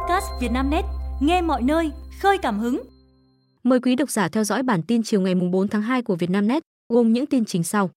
[0.00, 0.84] podcast Vietnamnet,
[1.20, 2.82] nghe mọi nơi, khơi cảm hứng.
[3.62, 6.62] Mời quý độc giả theo dõi bản tin chiều ngày 4 tháng 2 của Vietnamnet,
[6.88, 7.90] gồm những tin chính sau.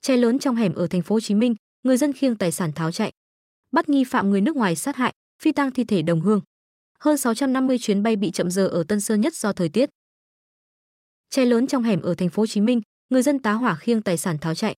[0.00, 2.72] Cháy lớn trong hẻm ở thành phố Hồ Chí Minh, người dân khiêng tài sản
[2.72, 3.12] tháo chạy.
[3.72, 5.12] Bắt nghi phạm người nước ngoài sát hại,
[5.42, 6.40] phi tang thi thể đồng hương.
[7.00, 9.90] Hơn 650 chuyến bay bị chậm giờ ở Tân Sơn Nhất do thời tiết.
[11.30, 12.80] Cháy lớn trong hẻm ở thành phố Hồ Chí Minh,
[13.10, 14.74] người dân tá hỏa khiêng tài sản tháo chạy.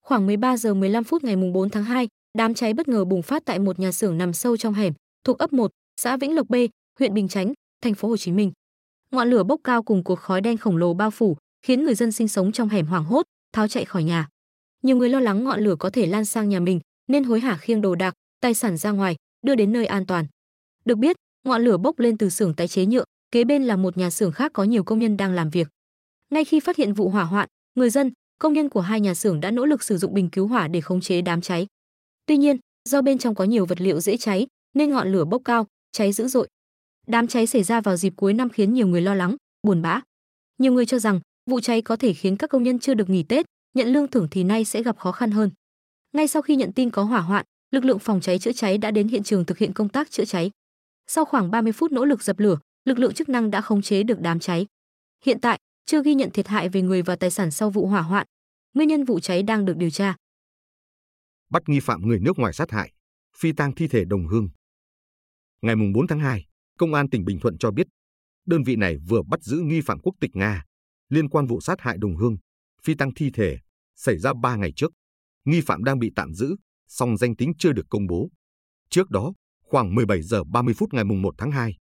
[0.00, 2.08] Khoảng 13 giờ 15 phút ngày 4 tháng 2,
[2.38, 4.92] đám cháy bất ngờ bùng phát tại một nhà xưởng nằm sâu trong hẻm,
[5.28, 5.70] thuộc ấp 1,
[6.00, 6.54] xã Vĩnh Lộc B,
[6.98, 8.52] huyện Bình Chánh, thành phố Hồ Chí Minh.
[9.10, 12.12] Ngọn lửa bốc cao cùng cột khói đen khổng lồ bao phủ, khiến người dân
[12.12, 14.28] sinh sống trong hẻm hoảng hốt, tháo chạy khỏi nhà.
[14.82, 17.56] Nhiều người lo lắng ngọn lửa có thể lan sang nhà mình, nên hối hả
[17.56, 20.26] khiêng đồ đạc, tài sản ra ngoài, đưa đến nơi an toàn.
[20.84, 23.96] Được biết, ngọn lửa bốc lên từ xưởng tái chế nhựa, kế bên là một
[23.96, 25.68] nhà xưởng khác có nhiều công nhân đang làm việc.
[26.30, 29.40] Ngay khi phát hiện vụ hỏa hoạn, người dân, công nhân của hai nhà xưởng
[29.40, 31.66] đã nỗ lực sử dụng bình cứu hỏa để khống chế đám cháy.
[32.26, 32.56] Tuy nhiên,
[32.88, 34.46] do bên trong có nhiều vật liệu dễ cháy,
[34.78, 36.48] nên ngọn lửa bốc cao, cháy dữ dội.
[37.06, 40.00] Đám cháy xảy ra vào dịp cuối năm khiến nhiều người lo lắng, buồn bã.
[40.58, 43.22] Nhiều người cho rằng vụ cháy có thể khiến các công nhân chưa được nghỉ
[43.22, 45.50] Tết, nhận lương thưởng thì nay sẽ gặp khó khăn hơn.
[46.12, 48.90] Ngay sau khi nhận tin có hỏa hoạn, lực lượng phòng cháy chữa cháy đã
[48.90, 50.50] đến hiện trường thực hiện công tác chữa cháy.
[51.06, 54.02] Sau khoảng 30 phút nỗ lực dập lửa, lực lượng chức năng đã khống chế
[54.02, 54.66] được đám cháy.
[55.24, 58.02] Hiện tại, chưa ghi nhận thiệt hại về người và tài sản sau vụ hỏa
[58.02, 58.26] hoạn.
[58.74, 60.16] Nguyên nhân vụ cháy đang được điều tra.
[61.50, 62.92] Bắt nghi phạm người nước ngoài sát hại,
[63.36, 64.48] phi tang thi thể đồng hương.
[65.62, 66.44] Ngày 4 tháng 2,
[66.78, 67.86] Công an tỉnh Bình Thuận cho biết,
[68.46, 70.64] đơn vị này vừa bắt giữ nghi phạm quốc tịch Nga
[71.08, 72.36] liên quan vụ sát hại đồng hương,
[72.84, 73.58] phi tăng thi thể
[73.96, 74.92] xảy ra 3 ngày trước.
[75.44, 76.56] Nghi phạm đang bị tạm giữ,
[76.88, 78.28] song danh tính chưa được công bố.
[78.90, 81.76] Trước đó, khoảng 17 giờ 30 phút ngày 1 tháng 2,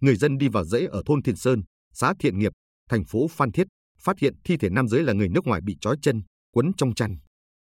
[0.00, 2.52] người dân đi vào dãy ở thôn Thiền Sơn, xã Thiện Nghiệp,
[2.88, 3.66] thành phố Phan Thiết,
[3.98, 6.22] phát hiện thi thể nam giới là người nước ngoài bị trói chân,
[6.52, 7.16] quấn trong chăn.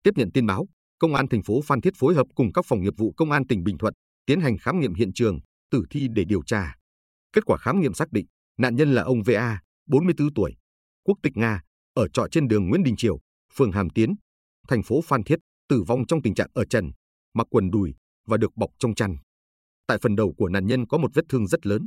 [0.03, 0.67] Tiếp nhận tin báo,
[0.98, 3.47] Công an thành phố Phan Thiết phối hợp cùng các phòng nghiệp vụ Công an
[3.47, 3.95] tỉnh Bình Thuận
[4.31, 5.39] tiến hành khám nghiệm hiện trường,
[5.70, 6.75] tử thi để điều tra.
[7.33, 8.27] Kết quả khám nghiệm xác định,
[8.59, 10.56] nạn nhân là ông VA, 44 tuổi,
[11.05, 11.62] quốc tịch Nga,
[11.95, 13.18] ở trọ trên đường Nguyễn Đình Triều,
[13.55, 14.14] phường Hàm Tiến,
[14.68, 16.91] thành phố Phan Thiết, tử vong trong tình trạng ở trần,
[17.35, 17.95] mặc quần đùi
[18.27, 19.17] và được bọc trong chăn.
[19.86, 21.86] Tại phần đầu của nạn nhân có một vết thương rất lớn.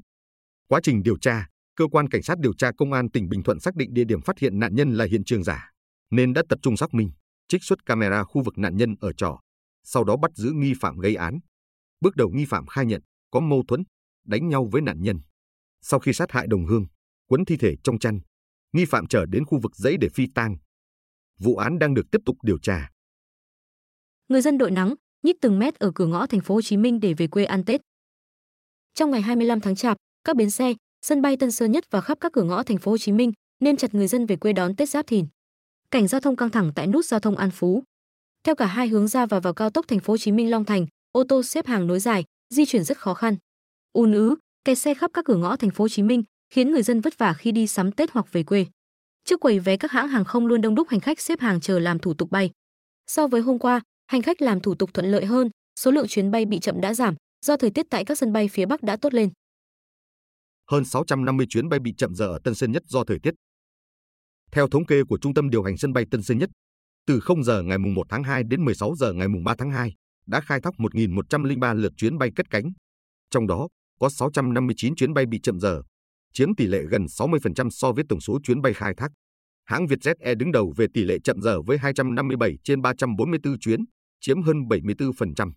[0.67, 3.59] Quá trình điều tra, cơ quan cảnh sát điều tra công an tỉnh Bình Thuận
[3.59, 5.71] xác định địa điểm phát hiện nạn nhân là hiện trường giả,
[6.11, 7.11] nên đã tập trung xác minh,
[7.47, 9.39] trích xuất camera khu vực nạn nhân ở trọ,
[9.83, 11.39] sau đó bắt giữ nghi phạm gây án.
[12.03, 13.83] Bước đầu nghi phạm khai nhận có mâu thuẫn,
[14.25, 15.19] đánh nhau với nạn nhân.
[15.81, 16.85] Sau khi sát hại đồng hương,
[17.27, 18.19] quấn thi thể trong chăn,
[18.73, 20.57] nghi phạm trở đến khu vực dãy để phi tang.
[21.39, 22.89] Vụ án đang được tiếp tục điều tra.
[24.27, 26.99] Người dân đội nắng nhích từng mét ở cửa ngõ thành phố Hồ Chí Minh
[26.99, 27.81] để về quê ăn Tết.
[28.93, 32.17] Trong ngày 25 tháng Chạp, các bến xe, sân bay Tân Sơn Nhất và khắp
[32.21, 34.75] các cửa ngõ thành phố Hồ Chí Minh nên chặt người dân về quê đón
[34.75, 35.25] Tết Giáp Thìn.
[35.91, 37.83] Cảnh giao thông căng thẳng tại nút giao thông An Phú.
[38.43, 40.65] Theo cả hai hướng ra và vào cao tốc thành phố Hồ Chí Minh Long
[40.65, 43.37] Thành, ô tô xếp hàng nối dài, di chuyển rất khó khăn.
[43.93, 44.35] Ùn ứ,
[44.65, 47.17] kẹt xe khắp các cửa ngõ thành phố Hồ Chí Minh khiến người dân vất
[47.17, 48.65] vả khi đi sắm Tết hoặc về quê.
[49.25, 51.79] Trước quầy vé các hãng hàng không luôn đông đúc hành khách xếp hàng chờ
[51.79, 52.51] làm thủ tục bay.
[53.07, 56.31] So với hôm qua, hành khách làm thủ tục thuận lợi hơn, số lượng chuyến
[56.31, 58.97] bay bị chậm đã giảm do thời tiết tại các sân bay phía Bắc đã
[58.97, 59.29] tốt lên.
[60.71, 63.33] Hơn 650 chuyến bay bị chậm giờ ở Tân Sơn Nhất do thời tiết.
[64.51, 66.49] Theo thống kê của Trung tâm điều hành sân bay Tân Sơn Nhất,
[67.07, 69.93] từ 0 giờ ngày 1 tháng 2 đến 16 giờ ngày 3 tháng 2,
[70.25, 72.71] đã khai thác 1.103 lượt chuyến bay cất cánh.
[73.29, 73.67] Trong đó,
[73.99, 75.81] có 659 chuyến bay bị chậm giờ,
[76.33, 79.11] chiếm tỷ lệ gần 60% so với tổng số chuyến bay khai thác.
[79.65, 83.79] Hãng Vietjet Air đứng đầu về tỷ lệ chậm giờ với 257 trên 344 chuyến,
[84.21, 85.51] chiếm hơn 74%.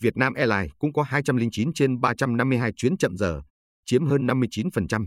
[0.00, 3.42] Vietnam Airlines cũng có 209 trên 352 chuyến chậm giờ,
[3.84, 5.06] chiếm hơn 59%.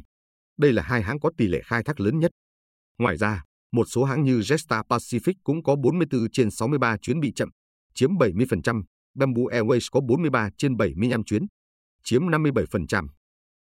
[0.58, 2.32] Đây là hai hãng có tỷ lệ khai thác lớn nhất.
[2.98, 7.32] Ngoài ra, một số hãng như Jetstar Pacific cũng có 44 trên 63 chuyến bị
[7.36, 7.50] chậm,
[7.94, 8.84] chiếm 70%,
[9.16, 11.44] Bamboo Airways có 43 trên 75 chuyến,
[12.04, 13.08] chiếm 57%.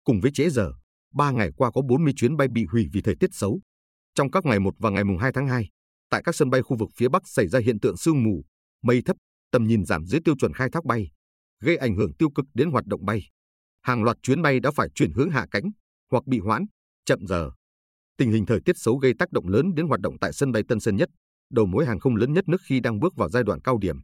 [0.03, 0.71] Cùng với trễ giờ,
[1.13, 3.59] 3 ngày qua có 40 chuyến bay bị hủy vì thời tiết xấu.
[4.15, 5.69] Trong các ngày 1 và ngày 2 tháng 2,
[6.09, 8.43] tại các sân bay khu vực phía Bắc xảy ra hiện tượng sương mù,
[8.83, 9.17] mây thấp,
[9.51, 11.11] tầm nhìn giảm dưới tiêu chuẩn khai thác bay,
[11.59, 13.21] gây ảnh hưởng tiêu cực đến hoạt động bay.
[13.81, 15.63] Hàng loạt chuyến bay đã phải chuyển hướng hạ cánh
[16.11, 16.65] hoặc bị hoãn,
[17.05, 17.51] chậm giờ.
[18.17, 20.63] Tình hình thời tiết xấu gây tác động lớn đến hoạt động tại sân bay
[20.67, 21.09] Tân Sơn Nhất,
[21.51, 23.97] đầu mối hàng không lớn nhất nước khi đang bước vào giai đoạn cao điểm.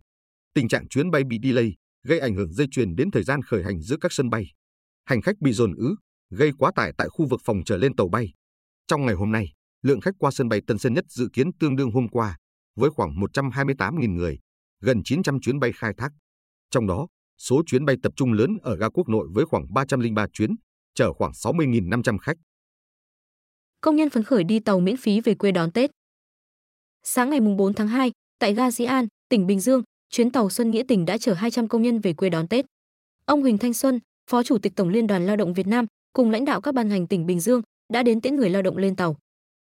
[0.56, 3.64] Tình trạng chuyến bay bị delay gây ảnh hưởng dây chuyền đến thời gian khởi
[3.64, 4.46] hành giữa các sân bay.
[5.06, 5.96] Hành khách bị dồn ứ,
[6.30, 8.34] gây quá tải tại khu vực phòng trở lên tàu bay.
[8.88, 9.48] Trong ngày hôm nay,
[9.82, 12.38] lượng khách qua sân bay Tân Sơn Nhất dự kiến tương đương hôm qua,
[12.76, 14.40] với khoảng 128.000 người,
[14.82, 16.10] gần 900 chuyến bay khai thác.
[16.70, 17.08] Trong đó,
[17.38, 20.56] số chuyến bay tập trung lớn ở ga quốc nội với khoảng 303 chuyến,
[20.94, 22.38] chở khoảng 60.500 khách.
[23.82, 25.92] Công nhân phấn khởi đi tàu miễn phí về quê đón Tết.
[27.04, 30.72] Sáng ngày 4 tháng 2, tại ga Dĩ An, tỉnh Bình Dương, chuyến tàu Xuân
[30.72, 32.66] Nghĩa tỉnh đã chở 200 công nhân về quê đón Tết.
[33.26, 34.00] Ông Huỳnh Thanh Xuân,
[34.32, 36.90] Phó Chủ tịch Tổng Liên đoàn Lao động Việt Nam cùng lãnh đạo các ban
[36.90, 37.62] ngành tỉnh Bình Dương
[37.94, 39.18] đã đến tiễn người lao động lên tàu.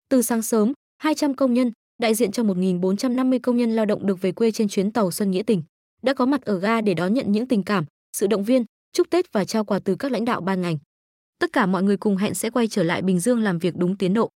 [0.10, 4.22] Từ sáng sớm, 200 công nhân, đại diện cho 1.450 công nhân lao động được
[4.22, 5.64] về quê trên chuyến tàu Xuân Nghĩa tỉnh,
[6.02, 7.86] đã có mặt ở ga để đón nhận những tình cảm,
[8.18, 10.78] sự động viên, chúc Tết và trao quà từ các lãnh đạo ban ngành.
[11.40, 13.98] Tất cả mọi người cùng hẹn sẽ quay trở lại Bình Dương làm việc đúng
[13.98, 14.30] tiến độ.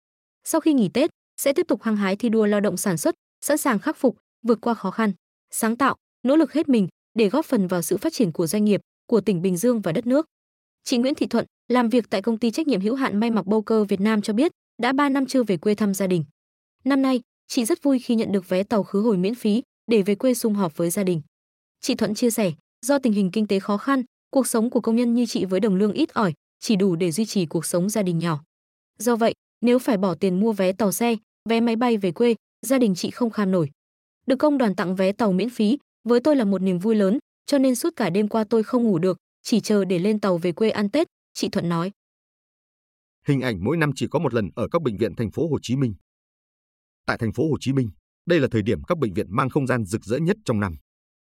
[0.44, 1.10] Sau khi nghỉ Tết,
[1.40, 4.16] sẽ tiếp tục hăng hái thi đua lao động sản xuất, sẵn sàng khắc phục,
[4.42, 5.12] vượt qua khó khăn,
[5.50, 8.64] sáng tạo, nỗ lực hết mình để góp phần vào sự phát triển của doanh
[8.64, 10.26] nghiệp, của tỉnh Bình Dương và đất nước.
[10.84, 13.44] Chị Nguyễn Thị Thuận, làm việc tại công ty trách nhiệm hữu hạn may mặc
[13.46, 14.52] Bowker Việt Nam cho biết,
[14.82, 16.24] đã 3 năm chưa về quê thăm gia đình.
[16.84, 20.02] Năm nay, chị rất vui khi nhận được vé tàu khứ hồi miễn phí để
[20.02, 21.22] về quê sum họp với gia đình.
[21.80, 22.52] Chị Thuận chia sẻ,
[22.86, 25.60] do tình hình kinh tế khó khăn, cuộc sống của công nhân như chị với
[25.60, 28.42] đồng lương ít ỏi chỉ đủ để duy trì cuộc sống gia đình nhỏ.
[28.98, 31.16] Do vậy, nếu phải bỏ tiền mua vé tàu xe,
[31.48, 32.34] vé máy bay về quê,
[32.66, 33.70] gia đình chị không kham nổi.
[34.28, 37.18] Được công đoàn tặng vé tàu miễn phí, với tôi là một niềm vui lớn,
[37.46, 40.38] cho nên suốt cả đêm qua tôi không ngủ được, chỉ chờ để lên tàu
[40.38, 41.90] về quê ăn Tết, chị Thuận nói.
[43.26, 45.58] Hình ảnh mỗi năm chỉ có một lần ở các bệnh viện thành phố Hồ
[45.62, 45.94] Chí Minh.
[47.06, 47.90] Tại thành phố Hồ Chí Minh,
[48.26, 50.76] đây là thời điểm các bệnh viện mang không gian rực rỡ nhất trong năm.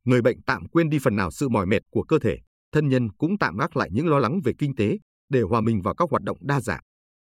[0.04, 2.38] Người bệnh tạm quên đi phần nào sự mỏi mệt của cơ thể,
[2.72, 4.98] thân nhân cũng tạm gác lại những lo lắng về kinh tế
[5.28, 6.82] để hòa mình vào các hoạt động đa dạng.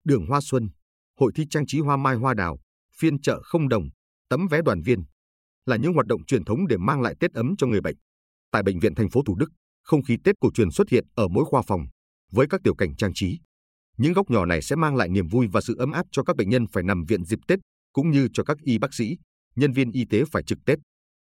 [0.04, 0.68] Đường Hoa Xuân,
[1.18, 2.58] hội thi trang trí hoa mai hoa đào,
[2.98, 3.84] phiên chợ không đồng,
[4.28, 5.04] tấm vé đoàn viên
[5.66, 7.96] là những hoạt động truyền thống để mang lại Tết ấm cho người bệnh.
[8.50, 9.50] Tại bệnh viện thành phố Thủ Đức,
[9.82, 11.86] không khí Tết cổ truyền xuất hiện ở mỗi khoa phòng
[12.32, 13.38] với các tiểu cảnh trang trí.
[13.96, 16.36] Những góc nhỏ này sẽ mang lại niềm vui và sự ấm áp cho các
[16.36, 17.58] bệnh nhân phải nằm viện dịp Tết
[17.92, 19.16] cũng như cho các y bác sĩ,
[19.56, 20.78] nhân viên y tế phải trực Tết.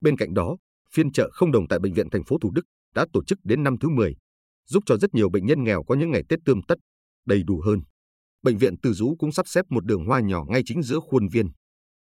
[0.01, 0.57] Bên cạnh đó,
[0.95, 2.63] phiên chợ không đồng tại bệnh viện thành phố Thủ Đức
[2.95, 4.15] đã tổ chức đến năm thứ 10,
[4.67, 6.79] giúp cho rất nhiều bệnh nhân nghèo có những ngày Tết tươm tất,
[7.27, 7.81] đầy đủ hơn.
[8.43, 11.29] Bệnh viện Từ Dũ cũng sắp xếp một đường hoa nhỏ ngay chính giữa khuôn
[11.29, 11.49] viên.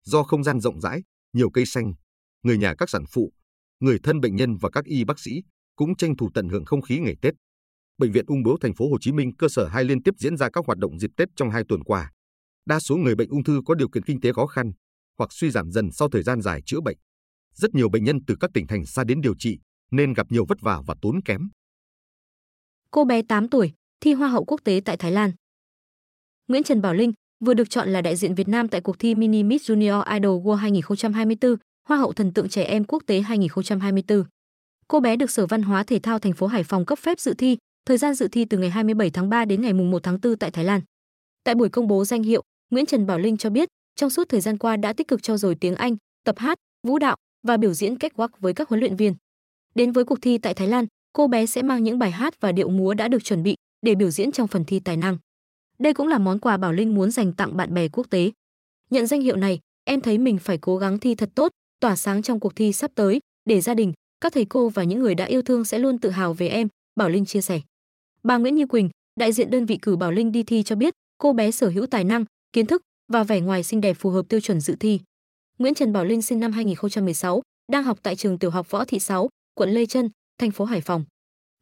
[0.04, 1.02] Do không gian rộng rãi,
[1.32, 1.94] nhiều cây xanh,
[2.44, 3.32] người nhà các sản phụ,
[3.80, 5.42] người thân bệnh nhân và các y bác sĩ
[5.76, 7.34] cũng tranh thủ tận hưởng không khí ngày Tết.
[7.98, 10.36] Bệnh viện Ung bướu thành phố Hồ Chí Minh cơ sở hai liên tiếp diễn
[10.36, 12.10] ra các hoạt động dịp Tết trong hai tuần qua.
[12.66, 14.72] Đa số người bệnh ung thư có điều kiện kinh tế khó khăn
[15.18, 16.96] hoặc suy giảm dần sau thời gian dài chữa bệnh.
[17.54, 19.58] Rất nhiều bệnh nhân từ các tỉnh thành xa đến điều trị
[19.90, 21.48] nên gặp nhiều vất vả và tốn kém.
[22.90, 25.32] Cô bé 8 tuổi, thi Hoa hậu quốc tế tại Thái Lan.
[26.48, 27.12] Nguyễn Trần Bảo Linh
[27.44, 30.46] vừa được chọn là đại diện Việt Nam tại cuộc thi Mini Miss Junior Idol
[30.46, 31.56] World 2024,
[31.88, 34.24] Hoa hậu thần tượng trẻ em quốc tế 2024.
[34.88, 37.34] Cô bé được Sở Văn hóa Thể thao thành phố Hải Phòng cấp phép dự
[37.34, 40.36] thi, thời gian dự thi từ ngày 27 tháng 3 đến ngày 1 tháng 4
[40.36, 40.80] tại Thái Lan.
[41.44, 44.40] Tại buổi công bố danh hiệu, Nguyễn Trần Bảo Linh cho biết, trong suốt thời
[44.40, 47.16] gian qua đã tích cực trau dồi tiếng Anh, tập hát, vũ đạo
[47.46, 49.14] và biểu diễn cách quắc với các huấn luyện viên.
[49.74, 52.52] Đến với cuộc thi tại Thái Lan, cô bé sẽ mang những bài hát và
[52.52, 55.18] điệu múa đã được chuẩn bị để biểu diễn trong phần thi tài năng.
[55.78, 58.30] Đây cũng là món quà Bảo Linh muốn dành tặng bạn bè quốc tế.
[58.90, 61.52] Nhận danh hiệu này, em thấy mình phải cố gắng thi thật tốt,
[61.84, 65.00] tỏa sáng trong cuộc thi sắp tới, để gia đình, các thầy cô và những
[65.00, 67.60] người đã yêu thương sẽ luôn tự hào về em, Bảo Linh chia sẻ.
[68.22, 68.90] Bà Nguyễn Như Quỳnh,
[69.20, 71.86] đại diện đơn vị cử Bảo Linh đi thi cho biết, cô bé sở hữu
[71.86, 72.82] tài năng, kiến thức
[73.12, 75.00] và vẻ ngoài xinh đẹp phù hợp tiêu chuẩn dự thi.
[75.58, 77.42] Nguyễn Trần Bảo Linh sinh năm 2016,
[77.72, 80.80] đang học tại trường tiểu học Võ Thị 6, quận Lê Trân, thành phố Hải
[80.80, 81.04] Phòng.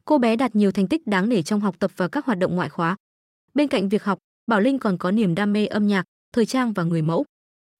[0.05, 2.55] Cô bé đạt nhiều thành tích đáng nể trong học tập và các hoạt động
[2.55, 2.95] ngoại khóa.
[3.53, 6.03] Bên cạnh việc học, Bảo Linh còn có niềm đam mê âm nhạc,
[6.33, 7.25] thời trang và người mẫu.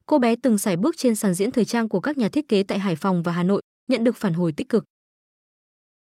[0.06, 2.64] Cô bé từng sải bước trên sàn diễn thời trang của các nhà thiết kế
[2.64, 4.84] tại Hải Phòng và Hà Nội, nhận được phản hồi tích cực.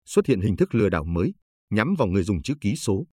[0.05, 1.33] Xuất hiện hình thức lừa đảo mới
[1.69, 3.05] nhắm vào người dùng chữ ký số.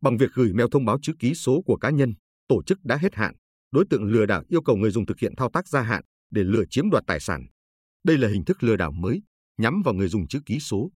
[0.00, 2.14] Bằng việc gửi mail thông báo chữ ký số của cá nhân,
[2.48, 3.34] tổ chức đã hết hạn,
[3.70, 6.44] đối tượng lừa đảo yêu cầu người dùng thực hiện thao tác gia hạn để
[6.44, 7.46] lừa chiếm đoạt tài sản.
[8.04, 9.22] Đây là hình thức lừa đảo mới
[9.58, 10.90] nhắm vào người dùng chữ ký số.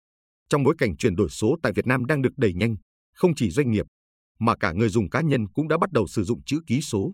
[0.48, 2.76] Trong bối cảnh chuyển đổi số tại Việt Nam đang được đẩy nhanh,
[3.14, 3.86] không chỉ doanh nghiệp
[4.38, 7.12] mà cả người dùng cá nhân cũng đã bắt đầu sử dụng chữ ký số.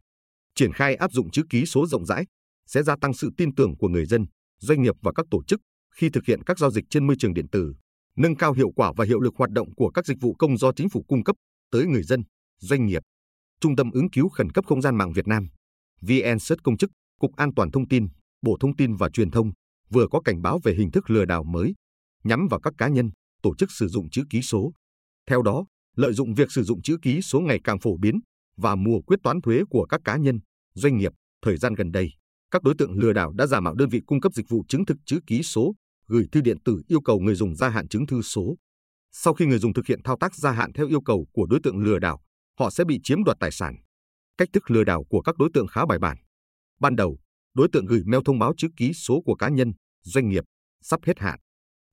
[0.55, 2.27] Triển khai áp dụng chữ ký số rộng rãi
[2.67, 4.27] sẽ gia tăng sự tin tưởng của người dân,
[4.61, 5.61] doanh nghiệp và các tổ chức
[5.97, 7.75] khi thực hiện các giao dịch trên môi trường điện tử,
[8.17, 10.73] nâng cao hiệu quả và hiệu lực hoạt động của các dịch vụ công do
[10.73, 11.37] chính phủ cung cấp
[11.71, 12.23] tới người dân,
[12.61, 13.03] doanh nghiệp.
[13.61, 15.49] Trung tâm ứng cứu khẩn cấp không gian mạng Việt Nam,
[16.01, 16.91] VNSET công chức,
[17.21, 18.09] Cục An toàn thông tin,
[18.43, 19.51] Bộ Thông tin và Truyền thông
[19.91, 21.75] vừa có cảnh báo về hình thức lừa đảo mới
[22.25, 23.11] nhắm vào các cá nhân,
[23.43, 24.73] tổ chức sử dụng chữ ký số.
[25.27, 25.67] Theo đó,
[25.97, 28.21] lợi dụng việc sử dụng chữ ký số ngày càng phổ biến
[28.61, 30.41] và mùa quyết toán thuế của các cá nhân,
[30.75, 31.13] doanh nghiệp,
[31.43, 32.11] thời gian gần đây,
[32.51, 34.87] các đối tượng lừa đảo đã giả mạo đơn vị cung cấp dịch vụ chứng
[34.87, 35.75] thực chữ ký số,
[36.07, 38.57] gửi thư điện tử yêu cầu người dùng gia hạn chứng thư số.
[39.13, 41.61] Sau khi người dùng thực hiện thao tác gia hạn theo yêu cầu của đối
[41.63, 42.21] tượng lừa đảo,
[42.59, 43.77] họ sẽ bị chiếm đoạt tài sản.
[44.39, 46.17] Cách thức lừa đảo của các đối tượng khá bài bản.
[46.81, 47.19] Ban đầu,
[47.55, 50.45] đối tượng gửi mail thông báo chữ ký số của cá nhân, doanh nghiệp
[50.83, 51.39] sắp hết hạn.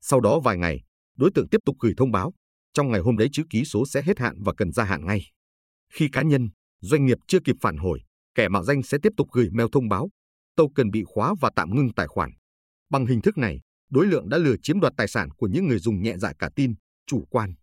[0.01, 0.83] Sau đó vài ngày,
[1.17, 2.33] đối tượng tiếp tục gửi thông báo,
[2.73, 5.25] trong ngày hôm đấy chữ ký số sẽ hết hạn và cần gia hạn ngay.
[5.93, 6.49] Khi cá nhân,
[6.81, 7.99] doanh nghiệp chưa kịp phản hồi,
[8.35, 10.09] kẻ mạo danh sẽ tiếp tục gửi mail thông báo,
[10.55, 12.31] token bị khóa và tạm ngưng tài khoản.
[12.89, 15.79] Bằng hình thức này, đối lượng đã lừa chiếm đoạt tài sản của những người
[15.79, 16.73] dùng nhẹ dạ cả tin,
[17.07, 17.53] chủ quan.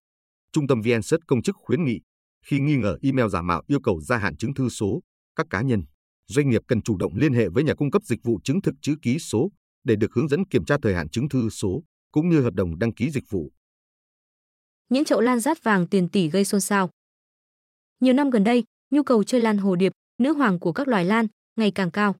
[0.52, 2.00] Trung tâm VN công chức khuyến nghị
[2.46, 5.00] khi nghi ngờ email giả mạo yêu cầu gia hạn chứng thư số,
[5.36, 5.82] các cá nhân,
[6.26, 8.74] doanh nghiệp cần chủ động liên hệ với nhà cung cấp dịch vụ chứng thực
[8.82, 9.50] chữ ký số
[9.84, 12.78] để được hướng dẫn kiểm tra thời hạn chứng thư số cũng như hợp đồng
[12.78, 13.52] đăng ký dịch vụ.
[14.88, 16.90] Những chậu lan rát vàng tiền tỷ gây xôn xao.
[18.00, 21.04] Nhiều năm gần đây, nhu cầu chơi lan hồ điệp, nữ hoàng của các loài
[21.04, 22.14] lan, ngày càng cao.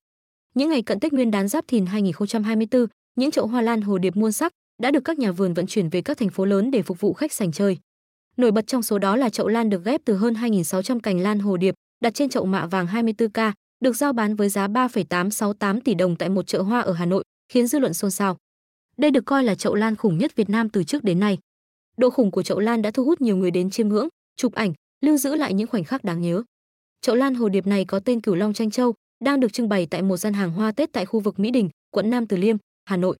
[0.53, 4.15] Những ngày cận Tết Nguyên đán Giáp Thìn 2024, những chậu hoa lan hồ điệp
[4.15, 4.51] muôn sắc
[4.81, 7.13] đã được các nhà vườn vận chuyển về các thành phố lớn để phục vụ
[7.13, 7.77] khách sành chơi.
[8.37, 11.39] Nổi bật trong số đó là chậu lan được ghép từ hơn 2.600 cành lan
[11.39, 15.93] hồ điệp đặt trên chậu mạ vàng 24K, được giao bán với giá 3,868 tỷ
[15.93, 18.37] đồng tại một chợ hoa ở Hà Nội, khiến dư luận xôn xao.
[18.97, 21.37] Đây được coi là chậu lan khủng nhất Việt Nam từ trước đến nay.
[21.97, 24.73] Độ khủng của chậu lan đã thu hút nhiều người đến chiêm ngưỡng, chụp ảnh,
[25.05, 26.43] lưu giữ lại những khoảnh khắc đáng nhớ.
[27.01, 28.93] Chậu lan hồ điệp này có tên Cửu Long Tranh Châu,
[29.23, 31.69] đang được trưng bày tại một gian hàng hoa Tết tại khu vực Mỹ Đình,
[31.91, 33.17] quận Nam Từ Liêm, Hà Nội.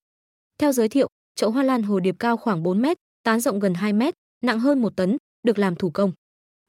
[0.57, 3.73] Theo giới thiệu, chậu hoa lan hồ điệp cao khoảng 4 mét, tán rộng gần
[3.73, 4.13] 2 mét,
[4.43, 6.11] nặng hơn 1 tấn, được làm thủ công.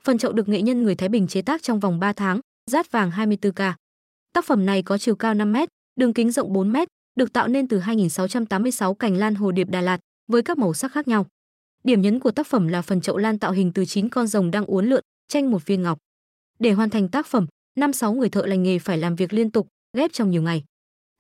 [0.04, 2.92] Phần chậu được nghệ nhân người Thái Bình chế tác trong vòng 3 tháng, rát
[2.92, 3.73] vàng 24K.
[4.32, 7.49] Tác phẩm này có chiều cao 5 mét, đường kính rộng 4 mét, được tạo
[7.49, 10.00] nên từ 2686 cành lan hồ điệp Đà Lạt
[10.32, 11.26] với các màu sắc khác nhau.
[11.87, 14.50] Điểm nhấn của tác phẩm là phần chậu lan tạo hình từ 9 con rồng
[14.50, 15.99] đang uốn lượn, tranh một viên ngọc.
[16.59, 19.50] Để hoàn thành tác phẩm, năm sáu người thợ lành nghề phải làm việc liên
[19.50, 20.64] tục, ghép trong nhiều ngày.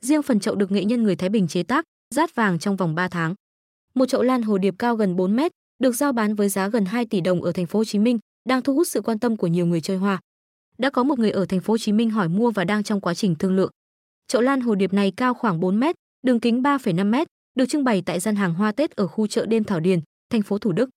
[0.04, 2.94] Riêng phần chậu được nghệ nhân người Thái Bình chế tác, rát vàng trong vòng
[2.94, 3.34] 3 tháng.
[3.94, 6.84] Một chậu lan hồ điệp cao gần 4 mét, được giao bán với giá gần
[6.84, 8.18] 2 tỷ đồng ở thành phố Hồ Chí Minh,
[8.48, 10.20] đang thu hút sự quan tâm của nhiều người chơi hoa.
[10.78, 13.00] Đã có một người ở thành phố Hồ Chí Minh hỏi mua và đang trong
[13.00, 13.70] quá trình thương lượng.
[14.28, 17.84] Chậu lan hồ điệp này cao khoảng 4 mét, đường kính 3,5 mét, được trưng
[17.84, 20.72] bày tại gian hàng hoa Tết ở khu chợ đêm Thảo Điền, thành phố Thủ
[20.72, 20.90] Đức.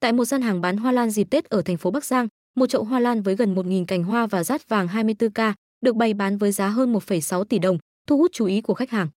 [0.00, 2.66] Tại một gian hàng bán hoa lan dịp Tết ở thành phố Bắc Giang, một
[2.66, 6.38] chậu hoa lan với gần 1.000 cành hoa và rát vàng 24K được bày bán
[6.38, 9.08] với giá hơn 1,6 tỷ đồng, thu hút chú ý của khách hàng.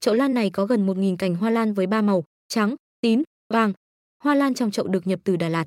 [0.00, 3.22] Chậu lan này có gần 1.000 cành hoa lan với ba màu, trắng, tím,
[3.52, 3.72] vàng.
[4.24, 5.66] Hoa lan trong chậu được nhập từ Đà Lạt.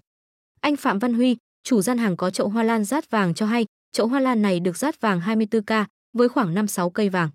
[0.62, 3.66] Anh Phạm Văn Huy, chủ gian hàng có chậu hoa lan rát vàng cho hay,
[3.92, 7.30] chậu hoa lan này được rát vàng 24K với khoảng 5-6 cây vàng.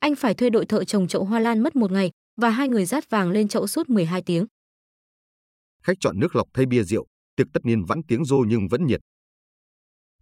[0.00, 2.84] Anh phải thuê đội thợ trồng chậu hoa lan mất một ngày và hai người
[2.84, 4.46] rát vàng lên chậu suốt 12 tiếng.
[5.82, 7.06] Khách chọn nước lọc thay bia rượu,
[7.36, 9.00] tiệc tất niên vẫn tiếng rô nhưng vẫn nhiệt.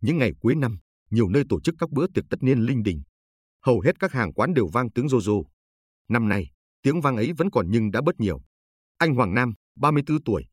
[0.00, 0.78] Những ngày cuối năm,
[1.10, 3.02] nhiều nơi tổ chức các bữa tiệc tất niên linh đình.
[3.66, 5.44] Hầu hết các hàng quán đều vang tiếng rô rô.
[6.08, 6.50] Năm nay,
[6.82, 8.40] tiếng vang ấy vẫn còn nhưng đã bớt nhiều.
[8.98, 10.44] Anh Hoàng Nam, 34 tuổi,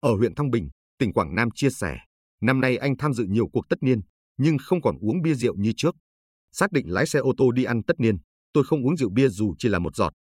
[0.00, 1.98] ở huyện Thăng Bình, tỉnh Quảng Nam chia sẻ,
[2.40, 4.00] năm nay anh tham dự nhiều cuộc tất niên,
[4.36, 5.96] nhưng không còn uống bia rượu như trước.
[6.52, 8.16] Xác định lái xe ô tô đi ăn tất niên,
[8.52, 10.12] tôi không uống rượu bia dù chỉ là một giọt.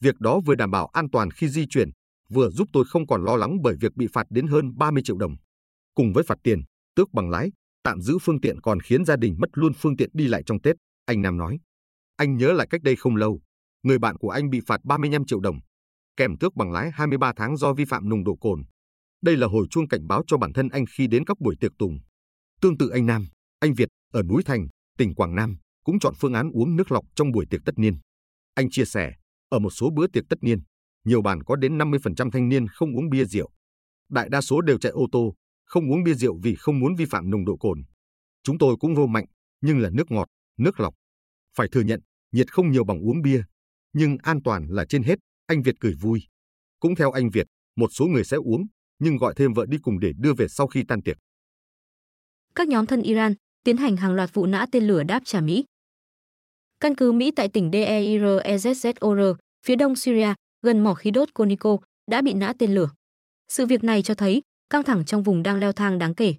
[0.00, 1.90] Việc đó vừa đảm bảo an toàn khi di chuyển,
[2.30, 5.16] vừa giúp tôi không còn lo lắng bởi việc bị phạt đến hơn 30 triệu
[5.16, 5.36] đồng.
[5.94, 6.60] Cùng với phạt tiền,
[6.94, 10.10] tước bằng lái, tạm giữ phương tiện còn khiến gia đình mất luôn phương tiện
[10.12, 11.58] đi lại trong Tết, anh Nam nói.
[12.16, 13.40] Anh nhớ lại cách đây không lâu,
[13.82, 15.60] người bạn của anh bị phạt 35 triệu đồng,
[16.16, 18.62] kèm tước bằng lái 23 tháng do vi phạm nồng độ cồn.
[19.22, 21.72] Đây là hồi chuông cảnh báo cho bản thân anh khi đến các buổi tiệc
[21.78, 21.98] tùng.
[22.60, 23.26] Tương tự anh Nam,
[23.60, 24.66] anh Việt ở núi Thành,
[24.98, 27.98] tỉnh Quảng Nam cũng chọn phương án uống nước lọc trong buổi tiệc tất niên.
[28.54, 29.12] Anh chia sẻ,
[29.48, 30.58] ở một số bữa tiệc tất niên,
[31.04, 33.50] nhiều bàn có đến 50% thanh niên không uống bia rượu.
[34.08, 37.04] Đại đa số đều chạy ô tô, không uống bia rượu vì không muốn vi
[37.04, 37.82] phạm nồng độ cồn.
[38.42, 39.24] Chúng tôi cũng vô mạnh,
[39.60, 40.28] nhưng là nước ngọt,
[40.58, 40.94] nước lọc.
[41.56, 42.00] Phải thừa nhận,
[42.32, 43.42] nhiệt không nhiều bằng uống bia,
[43.92, 46.20] nhưng an toàn là trên hết, anh Việt cười vui.
[46.80, 48.66] Cũng theo anh Việt, một số người sẽ uống,
[48.98, 51.16] nhưng gọi thêm vợ đi cùng để đưa về sau khi tan tiệc.
[52.54, 55.64] Các nhóm thân Iran tiến hành hàng loạt vụ nã tên lửa đáp trả Mỹ.
[56.80, 59.34] Căn cứ Mỹ tại tỉnh Deir Ezzor,
[59.66, 61.76] phía đông Syria, gần mỏ khí đốt Conico,
[62.10, 62.90] đã bị nã tên lửa.
[63.48, 66.34] Sự việc này cho thấy căng thẳng trong vùng đang leo thang đáng kể.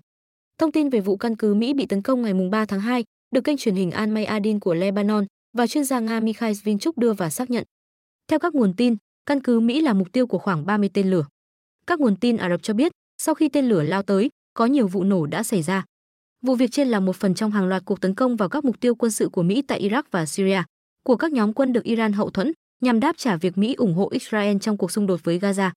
[0.58, 3.42] Thông tin về vụ căn cứ Mỹ bị tấn công ngày 3 tháng 2 được
[3.42, 5.26] kênh truyền hình Al Mayadin của Lebanon
[5.58, 7.64] và chuyên gia Nga Mikhail Vinchuk đưa và xác nhận.
[8.28, 11.26] Theo các nguồn tin, căn cứ Mỹ là mục tiêu của khoảng 30 tên lửa.
[11.88, 14.88] Các nguồn tin Ả Rập cho biết, sau khi tên lửa lao tới, có nhiều
[14.88, 15.86] vụ nổ đã xảy ra.
[16.42, 18.80] Vụ việc trên là một phần trong hàng loạt cuộc tấn công vào các mục
[18.80, 20.64] tiêu quân sự của Mỹ tại Iraq và Syria,
[21.04, 22.52] của các nhóm quân được Iran hậu thuẫn
[22.82, 25.72] nhằm đáp trả việc Mỹ ủng hộ Israel trong cuộc xung đột với Gaza.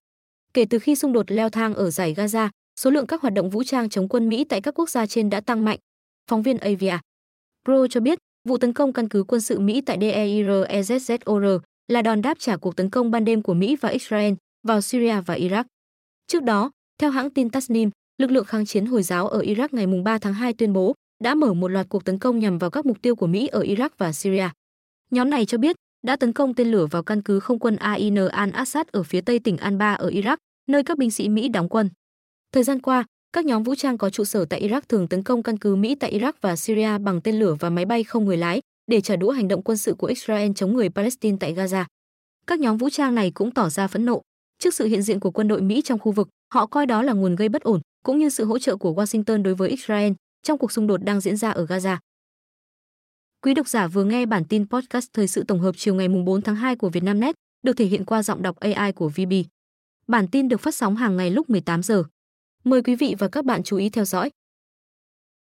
[0.54, 2.48] Kể từ khi xung đột leo thang ở giải Gaza,
[2.80, 5.30] số lượng các hoạt động vũ trang chống quân Mỹ tại các quốc gia trên
[5.30, 5.78] đã tăng mạnh.
[6.30, 6.98] Phóng viên Avia
[7.64, 8.18] Pro cho biết,
[8.48, 12.56] vụ tấn công căn cứ quân sự Mỹ tại Deir Ezzor là đòn đáp trả
[12.56, 14.34] cuộc tấn công ban đêm của Mỹ và Israel
[14.66, 15.64] vào Syria và Iraq.
[16.26, 19.86] Trước đó, theo hãng tin Tasnim, lực lượng kháng chiến Hồi giáo ở Iraq ngày
[20.04, 20.94] 3 tháng 2 tuyên bố
[21.24, 23.60] đã mở một loạt cuộc tấn công nhằm vào các mục tiêu của Mỹ ở
[23.62, 24.48] Iraq và Syria.
[25.10, 28.14] Nhóm này cho biết đã tấn công tên lửa vào căn cứ không quân Ain
[28.14, 31.90] al-Assad ở phía tây tỉnh Anbar ở Iraq, nơi các binh sĩ Mỹ đóng quân.
[32.52, 35.42] Thời gian qua, các nhóm vũ trang có trụ sở tại Iraq thường tấn công
[35.42, 38.36] căn cứ Mỹ tại Iraq và Syria bằng tên lửa và máy bay không người
[38.36, 41.84] lái để trả đũa hành động quân sự của Israel chống người Palestine tại Gaza.
[42.46, 44.22] Các nhóm vũ trang này cũng tỏ ra phẫn nộ
[44.58, 47.12] trước sự hiện diện của quân đội Mỹ trong khu vực, họ coi đó là
[47.12, 50.58] nguồn gây bất ổn cũng như sự hỗ trợ của Washington đối với Israel trong
[50.58, 51.96] cuộc xung đột đang diễn ra ở Gaza.
[53.44, 56.42] Quý độc giả vừa nghe bản tin podcast thời sự tổng hợp chiều ngày 4
[56.42, 59.32] tháng 2 của Vietnamnet, được thể hiện qua giọng đọc AI của VB.
[60.06, 62.04] Bản tin được phát sóng hàng ngày lúc 18 giờ.
[62.64, 64.30] Mời quý vị và các bạn chú ý theo dõi.